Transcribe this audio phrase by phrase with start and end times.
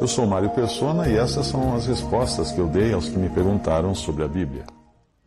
[0.00, 3.28] Eu sou Mário Persona e essas são as respostas que eu dei aos que me
[3.28, 4.64] perguntaram sobre a Bíblia.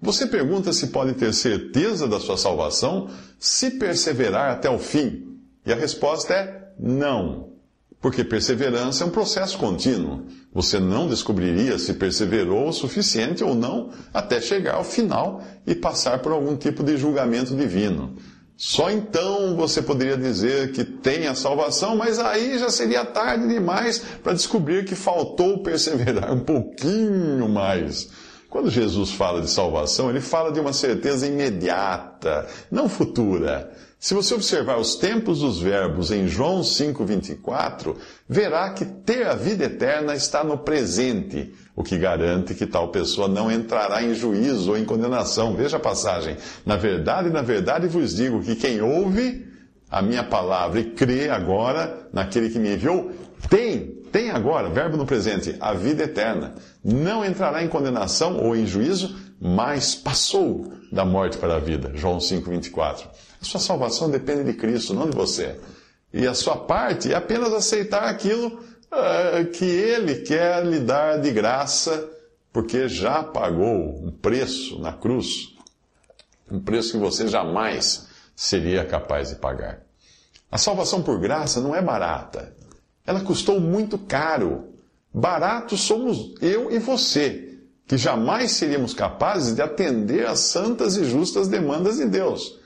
[0.02, 5.40] Você pergunta se pode ter certeza da sua salvação se perseverar até o fim.
[5.66, 7.54] E a resposta é não.
[8.02, 10.26] Porque perseverança é um processo contínuo.
[10.54, 16.20] Você não descobriria se perseverou o suficiente ou não até chegar ao final e passar
[16.20, 18.16] por algum tipo de julgamento divino.
[18.58, 24.00] Só então você poderia dizer que tem a salvação, mas aí já seria tarde demais
[24.24, 28.10] para descobrir que faltou perseverar um pouquinho mais.
[28.50, 33.70] Quando Jesus fala de salvação, ele fala de uma certeza imediata, não futura.
[34.00, 37.96] Se você observar os tempos dos verbos em João 5,24,
[38.28, 43.28] verá que ter a vida eterna está no presente, o que garante que tal pessoa
[43.28, 45.56] não entrará em juízo ou em condenação.
[45.56, 46.38] Veja a passagem.
[46.66, 49.48] Na verdade, na verdade vos digo que quem ouve
[49.90, 53.12] a minha palavra e crê agora naquele que me enviou,
[53.50, 56.56] tem, tem agora, verbo no presente, a vida eterna.
[56.82, 61.92] Não entrará em condenação ou em juízo, mas passou da morte para a vida.
[61.94, 63.10] João 5,24.
[63.42, 65.60] A sua salvação depende de Cristo, não de você.
[66.14, 71.32] E a sua parte é apenas aceitar aquilo uh, que Ele quer lhe dar de
[71.32, 72.10] graça,
[72.54, 75.58] porque já pagou um preço na cruz,
[76.50, 79.82] um preço que você jamais seria capaz de pagar.
[80.50, 82.55] A salvação por graça não é barata.
[83.06, 84.74] Ela custou muito caro.
[85.14, 91.48] Baratos somos eu e você, que jamais seríamos capazes de atender às santas e justas
[91.48, 92.60] demandas de Deus.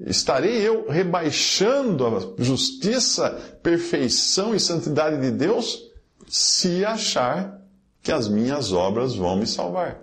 [0.00, 3.30] Estarei eu rebaixando a justiça,
[3.62, 5.90] perfeição e santidade de Deus
[6.26, 7.60] se achar
[8.02, 10.00] que as minhas obras vão me salvar.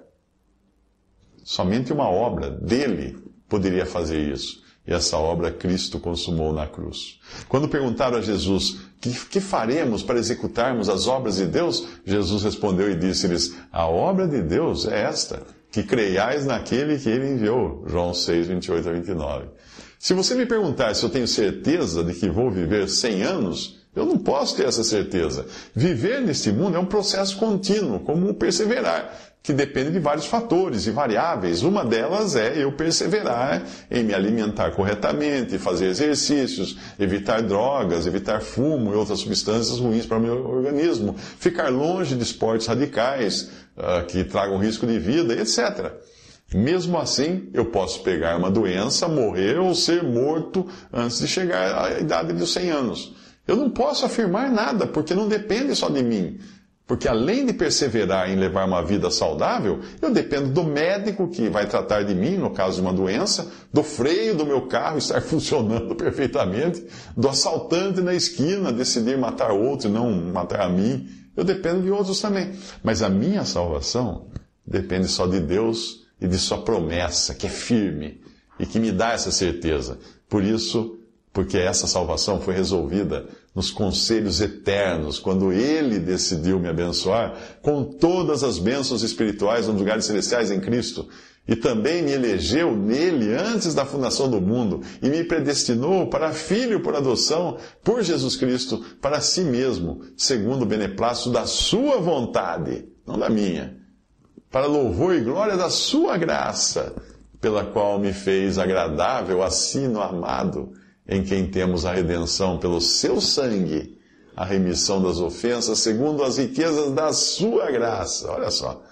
[1.44, 3.18] Somente uma obra dele
[3.50, 4.64] poderia fazer isso.
[4.88, 7.20] E essa obra Cristo consumou na cruz.
[7.50, 11.88] Quando perguntaram a Jesus, que, que faremos para executarmos as obras de Deus?
[12.06, 17.32] Jesus respondeu e disse-lhes, a obra de Deus é esta, que creiais naquele que ele
[17.32, 17.84] enviou.
[17.88, 19.46] João 6, 28 a 29.
[19.98, 24.06] Se você me perguntar se eu tenho certeza de que vou viver 100 anos, eu
[24.06, 25.46] não posso ter essa certeza.
[25.76, 30.92] Viver neste mundo é um processo contínuo, como perseverar, que depende de vários fatores e
[30.92, 31.64] variáveis.
[31.64, 38.94] Uma delas é eu perseverar em me alimentar corretamente, fazer exercícios, evitar drogas, evitar fumo
[38.94, 44.24] e outras substâncias ruins para o meu organismo, ficar longe de esportes radicais uh, que
[44.24, 45.94] tragam risco de vida, etc.
[46.54, 52.00] Mesmo assim, eu posso pegar uma doença, morrer ou ser morto antes de chegar à
[52.00, 53.16] idade dos 100 anos.
[53.50, 56.40] Eu não posso afirmar nada, porque não depende só de mim.
[56.86, 61.66] Porque além de perseverar em levar uma vida saudável, eu dependo do médico que vai
[61.66, 65.96] tratar de mim, no caso de uma doença, do freio do meu carro estar funcionando
[65.96, 66.86] perfeitamente,
[67.18, 71.10] do assaltante na esquina decidir matar outro e não matar a mim.
[71.36, 72.54] Eu dependo de outros também.
[72.84, 74.28] Mas a minha salvação
[74.64, 78.22] depende só de Deus e de Sua promessa, que é firme
[78.60, 79.98] e que me dá essa certeza.
[80.30, 81.00] Por isso,
[81.40, 88.44] porque essa salvação foi resolvida nos conselhos eternos, quando Ele decidiu me abençoar com todas
[88.44, 91.08] as bênçãos espirituais nos lugares celestiais em Cristo.
[91.48, 96.82] E também me elegeu nele antes da fundação do mundo e me predestinou para filho
[96.82, 103.18] por adoção por Jesus Cristo para si mesmo, segundo o beneplácito da sua vontade, não
[103.18, 103.80] da minha
[104.52, 106.96] para louvor e glória da Sua graça,
[107.40, 110.74] pela qual me fez agradável assim no amado,
[111.10, 113.98] em quem temos a redenção pelo Seu sangue,
[114.36, 118.32] a remissão das ofensas, segundo as riquezas da Sua graça.
[118.32, 118.84] Olha só.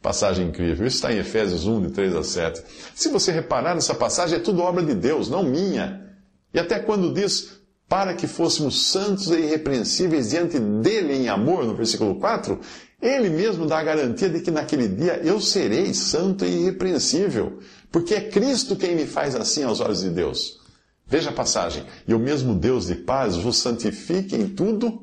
[0.00, 0.86] Passagem incrível.
[0.86, 2.62] Isso está em Efésios 1, de 3 a 7.
[2.94, 6.06] Se você reparar nessa passagem, é tudo obra de Deus, não minha.
[6.54, 7.56] E até quando diz,
[7.88, 12.60] para que fôssemos santos e irrepreensíveis diante dele em amor, no versículo 4,
[13.02, 17.58] ele mesmo dá a garantia de que naquele dia eu serei santo e irrepreensível,
[17.90, 20.64] porque é Cristo quem me faz assim aos olhos de Deus.
[21.06, 21.84] Veja a passagem.
[22.06, 25.02] E o mesmo Deus de paz vos santifique em tudo,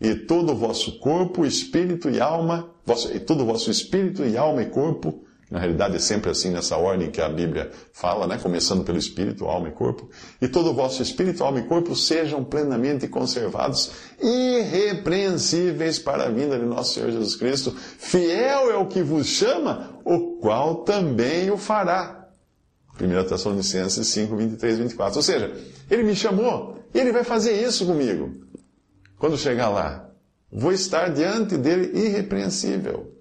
[0.00, 4.36] e todo o vosso corpo, espírito e alma, vosso, e todo o vosso espírito e
[4.36, 8.38] alma e corpo Na realidade é sempre assim nessa ordem que a Bíblia fala, né?
[8.38, 10.10] Começando pelo espírito, alma e corpo.
[10.42, 13.90] E todo o vosso espírito, alma e corpo sejam plenamente conservados,
[14.20, 17.74] irrepreensíveis para a vinda de nosso Senhor Jesus Cristo.
[17.74, 22.17] Fiel é o que vos chama, o qual também o fará.
[23.00, 25.16] 1 Tessalonicenses 5, 23, 24.
[25.16, 25.52] Ou seja,
[25.90, 28.32] ele me chamou, e ele vai fazer isso comigo.
[29.18, 30.08] Quando chegar lá,
[30.50, 33.12] vou estar diante dele irrepreensível.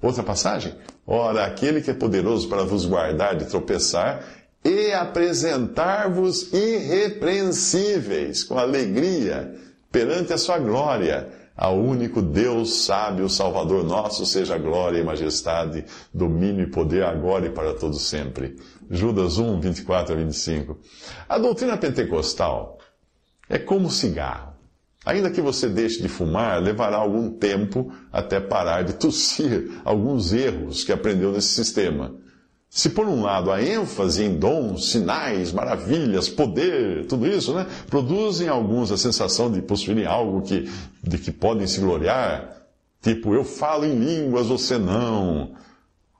[0.00, 0.74] Outra passagem?
[1.06, 4.24] Ora, aquele que é poderoso para vos guardar de tropeçar
[4.64, 9.54] e apresentar-vos irrepreensíveis, com alegria,
[9.90, 15.84] perante a sua glória, ao único Deus sábio, Salvador nosso, seja glória e majestade,
[16.14, 18.56] domínio e poder agora e para todo sempre.
[18.90, 20.78] Judas 1, 24 a 25.
[21.28, 22.78] A doutrina pentecostal
[23.48, 24.54] é como cigarro.
[25.04, 30.84] Ainda que você deixe de fumar, levará algum tempo até parar de tossir alguns erros
[30.84, 32.14] que aprendeu nesse sistema.
[32.70, 38.48] Se por um lado a ênfase em dons, sinais, maravilhas, poder, tudo isso, né, produzem
[38.48, 40.70] alguns a sensação de possuírem algo que,
[41.02, 42.58] de que podem se gloriar,
[43.00, 45.54] tipo eu falo em línguas, você não.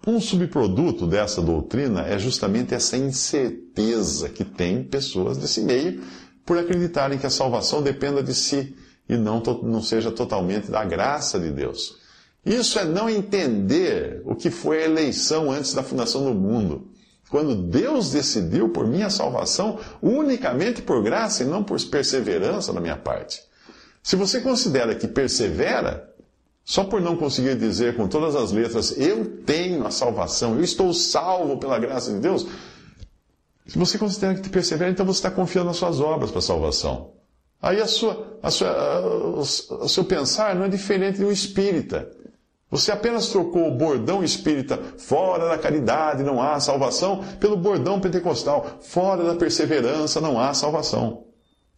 [0.07, 6.03] Um subproduto dessa doutrina é justamente essa incerteza que tem pessoas desse meio
[6.47, 8.75] por acreditarem que a salvação dependa de si
[9.09, 11.97] e não, não seja totalmente da graça de Deus.
[12.45, 16.89] Isso é não entender o que foi a eleição antes da fundação do mundo.
[17.29, 22.97] Quando Deus decidiu por minha salvação unicamente por graça e não por perseverança da minha
[22.97, 23.43] parte.
[24.03, 26.09] Se você considera que persevera,
[26.69, 30.93] só por não conseguir dizer com todas as letras, eu tenho a salvação, eu estou
[30.93, 32.47] salvo pela graça de Deus,
[33.67, 36.43] se você considera que te persevera, então você está confiando nas suas obras para a
[36.43, 37.13] salvação.
[37.63, 39.41] Aí a sua, a sua,
[39.81, 42.11] o seu pensar não é diferente de um espírita.
[42.71, 48.79] Você apenas trocou o bordão espírita, fora da caridade não há salvação, pelo bordão pentecostal,
[48.83, 51.28] fora da perseverança não há salvação.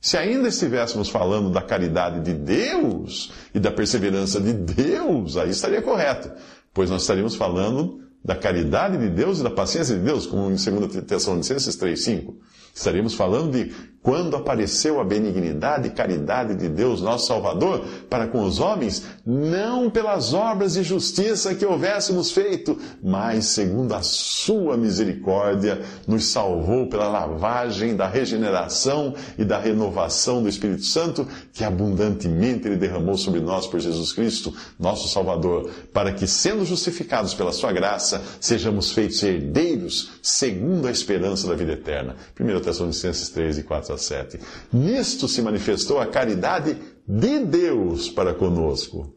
[0.00, 5.82] Se ainda estivéssemos falando da caridade de Deus e da perseverança de Deus, aí estaria
[5.82, 6.31] correto,
[6.73, 10.56] pois nós estaríamos falando da caridade de Deus e da paciência de Deus, como em
[10.56, 12.35] 2 Tessalonicenses 3,5.
[12.75, 18.43] Estaríamos falando de quando apareceu a benignidade e caridade de Deus, nosso Salvador, para com
[18.44, 25.82] os homens, não pelas obras de justiça que houvéssemos feito, mas segundo a sua misericórdia,
[26.06, 32.76] nos salvou pela lavagem da regeneração e da renovação do Espírito Santo, que abundantemente Ele
[32.76, 38.22] derramou sobre nós por Jesus Cristo, nosso Salvador, para que, sendo justificados pela sua graça,
[38.40, 42.17] sejamos feitos herdeiros segundo a esperança da vida eterna.
[42.38, 44.40] 1 Tessalonicenses 3 e 4 a 7.
[44.72, 46.76] Nisto se manifestou a caridade
[47.06, 49.14] de Deus para conosco.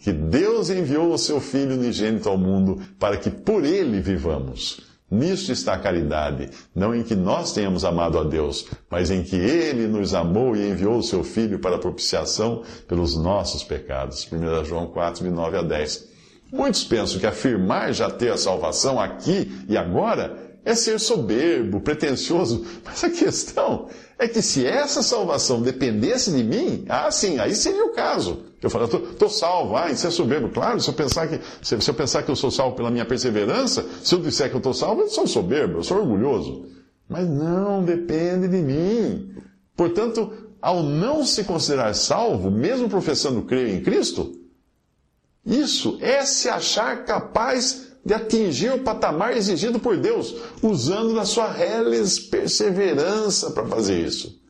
[0.00, 4.80] Que Deus enviou o seu Filho unigênito ao mundo para que por ele vivamos.
[5.12, 9.36] Nisto está a caridade, não em que nós tenhamos amado a Deus, mas em que
[9.36, 14.26] Ele nos amou e enviou o seu Filho para propiciação pelos nossos pecados.
[14.32, 16.08] 1 João 4, de 9 a 10.
[16.50, 22.64] Muitos pensam que afirmar já ter a salvação aqui e agora é ser soberbo, pretensioso.
[22.84, 23.88] Mas a questão
[24.18, 28.44] é que se essa salvação dependesse de mim, ah, sim, aí seria o caso.
[28.62, 30.48] Eu falo, estou salvo, ah, isso é soberbo.
[30.48, 33.04] Claro, se eu, pensar que, se, se eu pensar que eu sou salvo pela minha
[33.04, 36.66] perseverança, se eu disser que eu estou salvo, eu sou soberbo, eu sou orgulhoso.
[37.08, 39.34] Mas não depende de mim.
[39.76, 44.32] Portanto, ao não se considerar salvo, mesmo professando crer em Cristo,
[45.44, 51.50] isso é se achar capaz de atingir o patamar exigido por Deus, usando da sua
[51.50, 54.42] reles perseverança para fazer isso.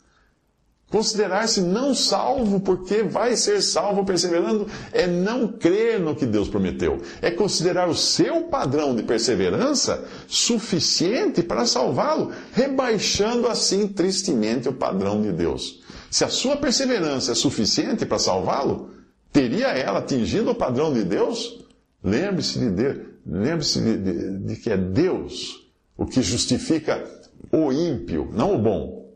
[0.92, 7.00] Considerar-se não salvo porque vai ser salvo perseverando é não crer no que Deus prometeu.
[7.22, 15.22] É considerar o seu padrão de perseverança suficiente para salvá-lo, rebaixando assim tristemente o padrão
[15.22, 15.80] de Deus.
[16.10, 18.90] Se a sua perseverança é suficiente para salvá-lo,
[19.32, 21.64] teria ela atingido o padrão de Deus?
[22.04, 23.11] Lembre-se de Deus.
[23.24, 25.62] Lembre-se de, de, de que é Deus
[25.96, 27.04] o que justifica
[27.50, 29.12] o ímpio, não o bom,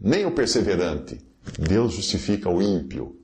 [0.00, 1.18] nem o perseverante.
[1.58, 3.16] Deus justifica o ímpio.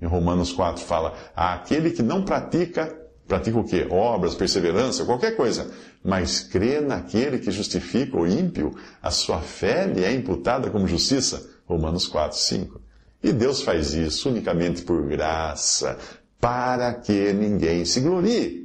[0.00, 3.86] Em Romanos 4 fala: aquele que não pratica, pratica o quê?
[3.90, 5.70] Obras, perseverança, qualquer coisa,
[6.02, 11.50] mas crê naquele que justifica o ímpio, a sua fé lhe é imputada como justiça.
[11.66, 12.80] Romanos 4, 5.
[13.22, 15.98] E Deus faz isso unicamente por graça,
[16.38, 18.63] para que ninguém se glorie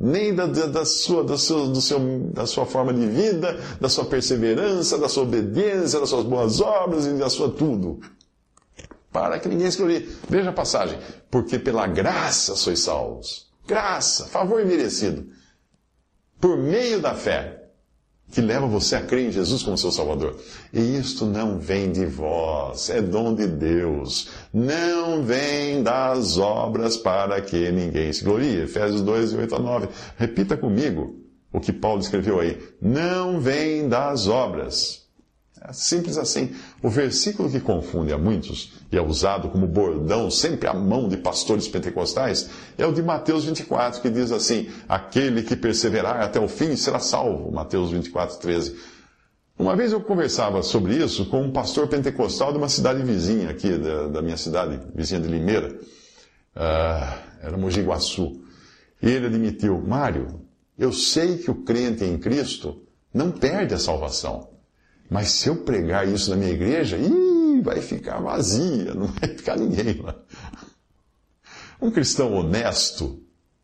[0.00, 1.98] nem da, da, sua, da, sua, do seu,
[2.32, 7.04] da sua forma de vida, da sua perseverança, da sua obediência, das suas boas obras
[7.04, 8.00] e da sua tudo.
[9.12, 10.08] Para que ninguém escolher.
[10.28, 10.98] Veja a passagem.
[11.30, 13.50] Porque pela graça sois salvos.
[13.66, 15.26] Graça, favor imerecido.
[16.40, 17.59] por meio da fé,
[18.30, 20.36] que leva você a crer em Jesus como seu Salvador.
[20.72, 24.28] E isto não vem de vós, é dom de Deus.
[24.52, 28.62] Não vem das obras para que ninguém se glorie.
[28.62, 29.88] Efésios 2, 8 a 9.
[30.16, 31.16] Repita comigo
[31.52, 32.58] o que Paulo escreveu aí.
[32.80, 35.09] Não vem das obras.
[35.62, 36.54] É simples assim.
[36.82, 41.18] O versículo que confunde a muitos e é usado como bordão sempre à mão de
[41.18, 42.48] pastores pentecostais
[42.78, 46.98] é o de Mateus 24, que diz assim: Aquele que perseverar até o fim será
[46.98, 47.52] salvo.
[47.52, 48.76] Mateus 24, 13.
[49.58, 53.76] Uma vez eu conversava sobre isso com um pastor pentecostal de uma cidade vizinha aqui,
[53.76, 55.68] da, da minha cidade, vizinha de Limeira.
[56.56, 58.42] Uh, era Mogi Guaçu.
[59.02, 60.40] E ele admitiu: Mário,
[60.78, 64.48] eu sei que o crente em Cristo não perde a salvação.
[65.10, 69.56] Mas se eu pregar isso na minha igreja, ih, vai ficar vazia, não vai ficar
[69.58, 70.14] ninguém lá.
[71.82, 73.20] Um cristão honesto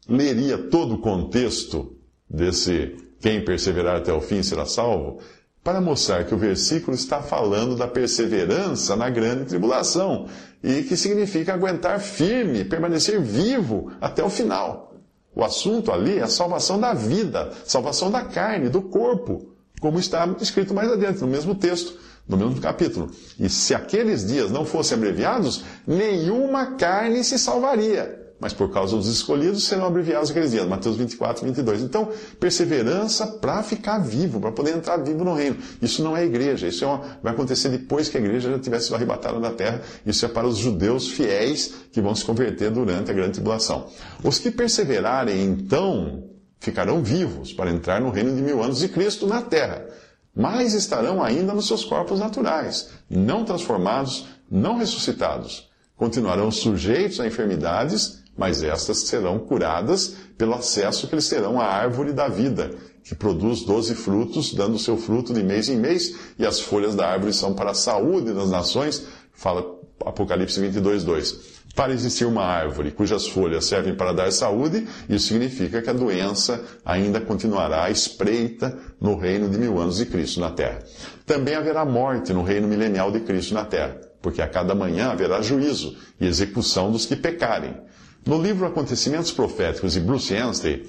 [0.08, 1.96] leria todo o contexto
[2.28, 5.20] desse quem perseverar até o fim será salvo,
[5.62, 10.28] para mostrar que o versículo está falando da perseverança na grande tribulação,
[10.62, 14.94] e que significa aguentar firme, permanecer vivo até o final.
[15.34, 20.26] O assunto ali é a salvação da vida, salvação da carne, do corpo como está
[20.40, 23.10] escrito mais adiante, no mesmo texto, no mesmo capítulo.
[23.38, 28.24] E se aqueles dias não fossem abreviados, nenhuma carne se salvaria.
[28.38, 30.66] Mas por causa dos escolhidos serão abreviados aqueles dias.
[30.66, 31.80] Mateus 24, 22.
[31.80, 35.56] Então, perseverança para ficar vivo, para poder entrar vivo no reino.
[35.80, 36.68] Isso não é igreja.
[36.68, 39.80] Isso é uma, vai acontecer depois que a igreja já tivesse sido arrebatada da terra.
[40.04, 43.86] Isso é para os judeus fiéis que vão se converter durante a grande tribulação.
[44.22, 49.26] Os que perseverarem, então, ficarão vivos para entrar no reino de mil anos de Cristo
[49.26, 49.86] na terra,
[50.34, 55.70] mas estarão ainda nos seus corpos naturais, não transformados, não ressuscitados.
[55.96, 62.12] Continuarão sujeitos a enfermidades, mas estas serão curadas pelo acesso que eles terão à árvore
[62.12, 66.60] da vida, que produz doze frutos, dando seu fruto de mês em mês, e as
[66.60, 69.06] folhas da árvore são para a saúde das nações,
[69.36, 69.64] fala
[70.04, 75.82] Apocalipse 22, 2 para existir uma árvore cujas folhas servem para dar saúde, isso significa
[75.82, 80.82] que a doença ainda continuará espreita no reino de mil anos de Cristo na terra.
[81.26, 85.42] Também haverá morte no reino milenial de Cristo na terra, porque a cada manhã haverá
[85.42, 87.76] juízo e execução dos que pecarem.
[88.24, 90.82] No livro Acontecimentos Proféticos de Bruce Anstey,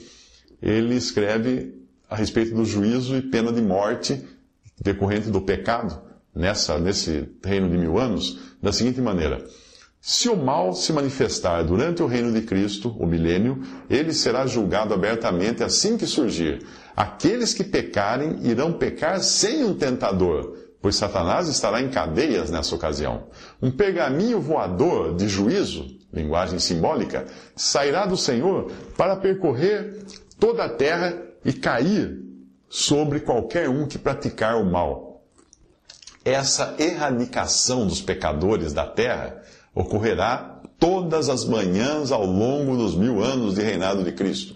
[0.61, 1.75] ele escreve
[2.09, 4.23] a respeito do juízo e pena de morte
[4.81, 6.06] decorrente do pecado
[6.37, 9.43] nessa, nesse reino de mil anos, da seguinte maneira.
[9.99, 14.93] Se o mal se manifestar durante o reino de Cristo, o milênio, ele será julgado
[14.93, 16.65] abertamente assim que surgir.
[16.95, 23.23] Aqueles que pecarem irão pecar sem um tentador, pois Satanás estará em cadeias nessa ocasião.
[23.61, 27.25] Um pergaminho voador de juízo, linguagem simbólica,
[27.55, 30.05] sairá do Senhor para percorrer
[30.39, 32.19] toda a terra e cair
[32.69, 35.06] sobre qualquer um que praticar o mal.
[36.27, 39.41] Essa erradicação dos pecadores da terra
[39.73, 44.53] ocorrerá todas as manhãs ao longo dos mil anos de reinado de Cristo.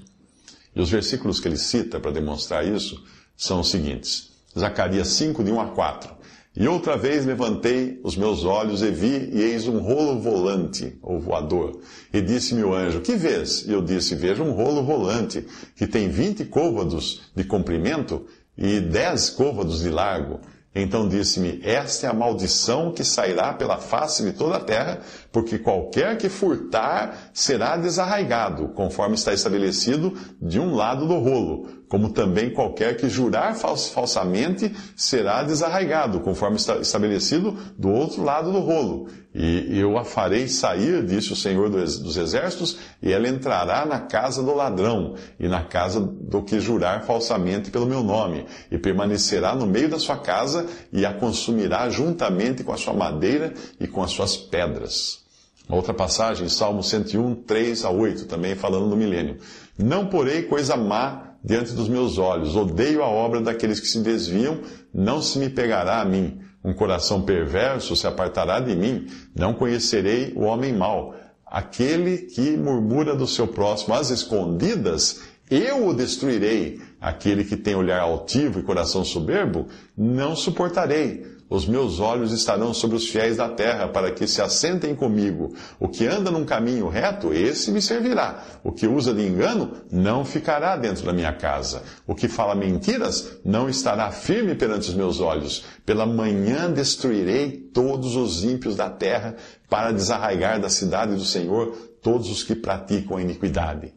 [0.76, 3.02] E os versículos que ele cita para demonstrar isso
[3.38, 6.14] são os seguintes: Zacarias 5, de 1 a 4.
[6.58, 11.22] E outra vez levantei os meus olhos e vi, e eis um rolo volante, ou
[11.22, 11.80] voador.
[12.12, 13.66] E disse-me o anjo, que vês?
[13.66, 15.48] E eu disse, vejo um rolo volante,
[15.78, 18.26] que tem vinte côvados de comprimento
[18.58, 20.42] e dez côvados de largo
[20.74, 25.02] então disse-me: Esta é a maldição que sairá pela face de toda a terra,
[25.32, 32.08] porque qualquer que furtar será desarraigado, conforme está estabelecido de um lado do rolo, como
[32.08, 39.10] também qualquer que jurar falsamente será desarraigado, conforme está estabelecido do outro lado do rolo.
[39.36, 44.42] E eu a farei sair, disse o Senhor dos Exércitos, e ela entrará na casa
[44.42, 49.68] do ladrão, e na casa do que jurar falsamente pelo meu nome, e permanecerá no
[49.68, 54.12] meio da sua casa, e a consumirá juntamente com a sua madeira e com as
[54.12, 55.20] suas pedras.
[55.68, 59.40] Outra passagem, Salmo 101, 3 a 8, também falando do milênio.
[59.78, 64.60] Não porei coisa má diante dos meus olhos, odeio a obra daqueles que se desviam,
[64.94, 66.40] não se me pegará a mim.
[66.64, 71.16] Um coração perverso se apartará de mim, não conhecerei o homem mau.
[71.46, 76.80] Aquele que murmura do seu próximo às escondidas, eu o destruirei.
[77.02, 79.68] Aquele que tem olhar altivo e coração soberbo,
[79.98, 81.26] não suportarei.
[81.52, 85.54] Os meus olhos estarão sobre os fiéis da terra, para que se assentem comigo.
[85.78, 88.42] O que anda num caminho reto, esse me servirá.
[88.64, 91.84] O que usa de engano, não ficará dentro da minha casa.
[92.08, 95.66] O que fala mentiras, não estará firme perante os meus olhos.
[95.86, 99.36] Pela manhã destruirei todos os ímpios da terra,
[99.70, 103.94] para desarraigar da cidade do Senhor todos os que praticam a iniquidade.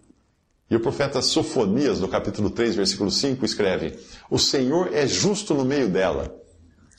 [0.68, 3.96] E o profeta Sofonias, no capítulo 3, versículo 5, escreve:
[4.28, 6.42] O Senhor é justo no meio dela.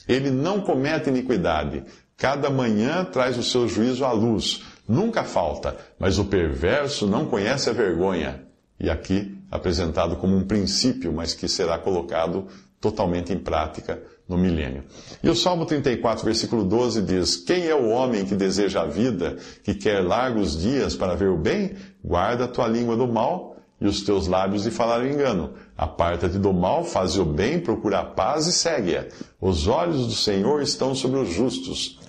[0.08, 1.84] Ele não comete iniquidade.
[2.18, 4.64] Cada manhã traz o seu juízo à luz.
[4.88, 8.44] Nunca falta, mas o perverso não conhece a vergonha.
[8.80, 12.48] E aqui apresentado como um princípio, mas que será colocado
[12.80, 14.84] totalmente em prática no milênio.
[15.24, 19.38] E o Salmo 34, versículo 12 diz: Quem é o homem que deseja a vida,
[19.64, 21.76] que quer largos dias para ver o bem?
[22.04, 25.54] Guarda a tua língua do mal e os teus lábios de falar o engano.
[25.78, 29.08] Aparta-te do mal, faz o bem, procura a paz e segue-a.
[29.42, 32.00] Os olhos do Senhor estão sobre os justos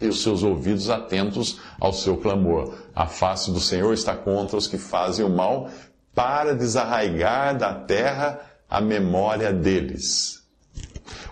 [0.00, 2.74] e os seus ouvidos atentos ao seu clamor.
[2.94, 5.70] A face do Senhor está contra os que fazem o mal,
[6.14, 10.42] para desarraigar da terra a memória deles.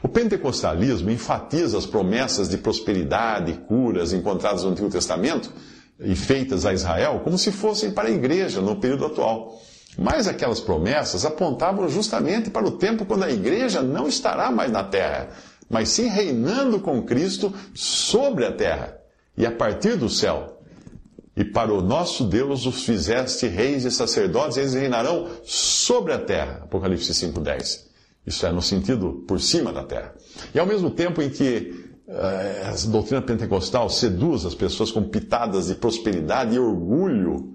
[0.03, 5.51] O pentecostalismo enfatiza as promessas de prosperidade e curas encontradas no Antigo Testamento
[5.99, 9.59] e feitas a Israel como se fossem para a igreja no período atual.
[9.97, 14.83] Mas aquelas promessas apontavam justamente para o tempo quando a igreja não estará mais na
[14.83, 15.29] terra,
[15.71, 18.99] mas sim reinando com Cristo sobre a terra
[19.37, 20.55] e a partir do céu.
[21.37, 26.19] E para o nosso Deus os fizeste reis e sacerdotes, e eles reinarão sobre a
[26.19, 26.61] terra.
[26.63, 27.87] Apocalipse 5,10.
[28.25, 30.15] Isso é no sentido por cima da terra.
[30.55, 31.75] E ao mesmo tempo em que
[32.07, 37.55] uh, a doutrina pentecostal seduz as pessoas com pitadas de prosperidade e orgulho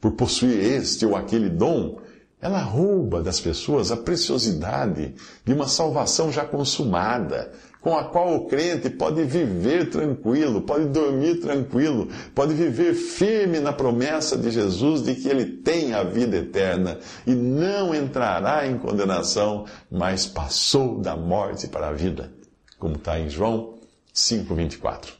[0.00, 1.98] por possuir este ou aquele dom,
[2.40, 5.14] ela rouba das pessoas a preciosidade
[5.44, 7.52] de uma salvação já consumada,
[7.82, 13.72] com a qual o crente pode viver tranquilo, pode dormir tranquilo, pode viver firme na
[13.72, 19.66] promessa de Jesus de que ele tem a vida eterna e não entrará em condenação,
[19.90, 22.32] mas passou da morte para a vida,
[22.78, 23.74] como está em João
[24.14, 25.19] 5,24.